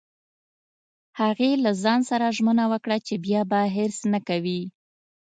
هغې 1.19 1.51
له 1.63 1.71
ځان 1.83 1.99
سره 2.09 2.33
ژمنه 2.37 2.65
وکړه 2.71 2.97
چې 3.07 3.13
بیا 3.25 3.41
به 3.51 3.59
حرص 3.75 3.99
نه 4.13 4.19
کوي 4.27 4.61